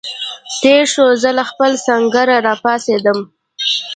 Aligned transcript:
تېر 0.61 0.81
شو، 0.93 1.05
زه 1.21 1.29
له 1.37 1.43
خپل 1.49 1.71
سنګره 1.85 2.37
را 2.45 2.55
پاڅېدم. 2.63 3.19